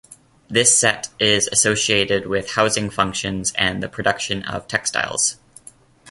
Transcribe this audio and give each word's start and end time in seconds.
This 0.49 0.75
set 0.75 1.09
is 1.19 1.47
associated 1.51 2.25
with 2.25 2.53
housing 2.53 2.89
functions 2.89 3.53
and 3.55 3.83
the 3.83 3.87
production 3.87 4.41
of 4.45 4.67
textiles. 4.67 5.37